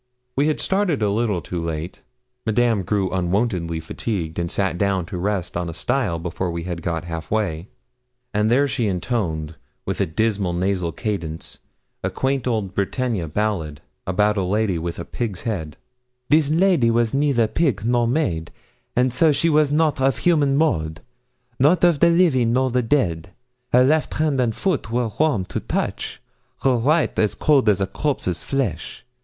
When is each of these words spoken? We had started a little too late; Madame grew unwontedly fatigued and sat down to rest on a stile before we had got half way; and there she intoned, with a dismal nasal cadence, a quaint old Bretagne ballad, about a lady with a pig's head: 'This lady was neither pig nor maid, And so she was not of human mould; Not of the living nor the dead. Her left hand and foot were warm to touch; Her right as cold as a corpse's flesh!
We 0.35 0.47
had 0.47 0.59
started 0.59 1.03
a 1.03 1.11
little 1.11 1.41
too 1.41 1.63
late; 1.63 2.01
Madame 2.47 2.81
grew 2.81 3.11
unwontedly 3.11 3.79
fatigued 3.81 4.39
and 4.39 4.49
sat 4.49 4.79
down 4.79 5.05
to 5.05 5.17
rest 5.19 5.55
on 5.55 5.69
a 5.69 5.75
stile 5.75 6.17
before 6.17 6.49
we 6.49 6.63
had 6.63 6.81
got 6.81 7.03
half 7.05 7.29
way; 7.29 7.67
and 8.33 8.49
there 8.49 8.67
she 8.67 8.87
intoned, 8.87 9.57
with 9.85 10.01
a 10.01 10.07
dismal 10.07 10.53
nasal 10.53 10.91
cadence, 10.91 11.59
a 12.03 12.09
quaint 12.09 12.47
old 12.47 12.73
Bretagne 12.73 13.23
ballad, 13.27 13.79
about 14.07 14.37
a 14.37 14.41
lady 14.43 14.79
with 14.79 14.97
a 14.97 15.05
pig's 15.05 15.41
head: 15.41 15.77
'This 16.29 16.49
lady 16.49 16.89
was 16.89 17.13
neither 17.13 17.45
pig 17.47 17.85
nor 17.85 18.07
maid, 18.07 18.49
And 18.95 19.13
so 19.13 19.31
she 19.31 19.49
was 19.51 19.71
not 19.71 20.01
of 20.01 20.17
human 20.17 20.57
mould; 20.57 21.01
Not 21.59 21.83
of 21.83 21.99
the 21.99 22.09
living 22.09 22.53
nor 22.53 22.71
the 22.71 22.81
dead. 22.81 23.29
Her 23.71 23.83
left 23.83 24.15
hand 24.15 24.41
and 24.41 24.55
foot 24.55 24.89
were 24.89 25.11
warm 25.19 25.45
to 25.45 25.59
touch; 25.59 26.19
Her 26.63 26.75
right 26.77 27.19
as 27.19 27.35
cold 27.35 27.69
as 27.69 27.79
a 27.79 27.85
corpse's 27.85 28.41
flesh! 28.41 29.05